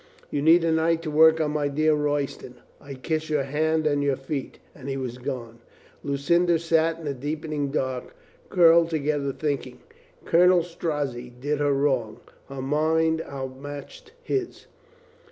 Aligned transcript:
You'll 0.31 0.45
need 0.45 0.63
a 0.63 0.71
night 0.71 1.03
to 1.03 1.11
work 1.11 1.39
on 1.39 1.51
my 1.51 1.67
dear 1.67 1.93
Royston. 1.93 2.55
I 2.81 2.95
kiss 2.95 3.29
your 3.29 3.43
hands 3.43 3.85
and 3.85 4.01
your 4.03 4.15
feet." 4.15 4.57
And 4.73 4.89
he 4.89 4.97
was 4.97 5.19
gone. 5.19 5.59
Lucinda 6.03 6.57
sat 6.57 6.97
in 6.97 7.05
the 7.05 7.13
deepening 7.13 7.69
dark, 7.69 8.15
curled 8.49 8.89
to 8.89 8.97
gether, 8.97 9.31
thinking. 9.31 9.77
Colonel 10.25 10.63
Strozzi 10.63 11.29
did 11.39 11.59
her 11.59 11.73
wrong. 11.75 12.19
Her 12.49 12.63
mind 12.63 13.21
outmatched 13.21 14.13
his. 14.23 14.65